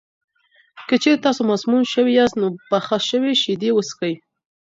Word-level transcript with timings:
که 0.87 0.95
چېرې 1.01 1.23
تاسو 1.25 1.41
مسموم 1.51 1.83
شوي 1.93 2.13
یاست، 2.19 2.35
نو 2.41 2.47
پخه 2.69 2.97
شوې 3.09 3.33
شیدې 3.41 3.69
وڅښئ. 3.73 4.13